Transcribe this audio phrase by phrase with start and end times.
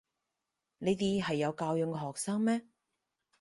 [0.79, 2.63] 呢啲係有教養嘅學生咩？